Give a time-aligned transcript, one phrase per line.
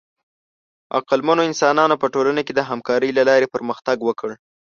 [0.97, 4.29] عقلمنو انسانانو په ټولنه کې د همکارۍ له لارې پرمختګ وکړ.